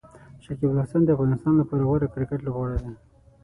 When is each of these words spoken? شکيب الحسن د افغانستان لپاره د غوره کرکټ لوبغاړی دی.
شکيب 0.43 0.69
الحسن 0.75 1.01
د 1.05 1.09
افغانستان 1.15 1.53
لپاره 1.57 1.81
د 1.83 1.87
غوره 1.89 2.07
کرکټ 2.13 2.39
لوبغاړی 2.43 2.79
دی. 2.83 2.93